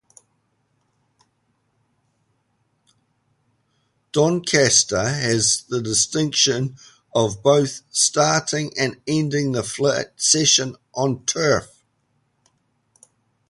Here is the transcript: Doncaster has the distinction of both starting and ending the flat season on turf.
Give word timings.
Doncaster 4.13 5.07
has 5.07 5.61
the 5.69 5.79
distinction 5.79 6.75
of 7.13 7.43
both 7.43 7.81
starting 7.91 8.71
and 8.79 8.99
ending 9.05 9.51
the 9.51 9.61
flat 9.61 10.19
season 10.19 10.75
on 10.95 11.23
turf. 11.27 11.83